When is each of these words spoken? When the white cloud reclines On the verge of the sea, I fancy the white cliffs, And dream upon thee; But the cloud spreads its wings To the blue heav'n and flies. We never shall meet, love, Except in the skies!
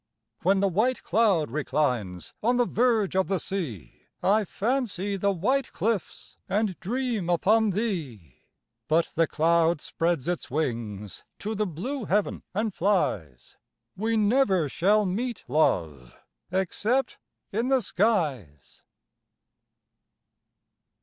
When 0.41 0.61
the 0.61 0.67
white 0.67 1.03
cloud 1.03 1.51
reclines 1.51 2.33
On 2.41 2.57
the 2.57 2.65
verge 2.65 3.15
of 3.15 3.27
the 3.27 3.37
sea, 3.39 4.05
I 4.23 4.45
fancy 4.45 5.15
the 5.15 5.29
white 5.31 5.71
cliffs, 5.73 6.37
And 6.49 6.75
dream 6.79 7.29
upon 7.29 7.69
thee; 7.69 8.41
But 8.87 9.09
the 9.13 9.27
cloud 9.27 9.79
spreads 9.79 10.27
its 10.27 10.49
wings 10.49 11.23
To 11.37 11.53
the 11.53 11.67
blue 11.67 12.05
heav'n 12.05 12.41
and 12.55 12.73
flies. 12.73 13.57
We 13.95 14.17
never 14.17 14.67
shall 14.67 15.05
meet, 15.05 15.43
love, 15.47 16.17
Except 16.51 17.19
in 17.51 17.67
the 17.67 17.83
skies! 17.83 18.81